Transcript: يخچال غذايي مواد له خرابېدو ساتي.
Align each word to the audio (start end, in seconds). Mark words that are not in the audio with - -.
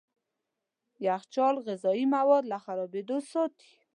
يخچال 1.07 1.55
غذايي 1.67 2.05
مواد 2.15 2.43
له 2.51 2.57
خرابېدو 2.65 3.17
ساتي. 3.31 3.69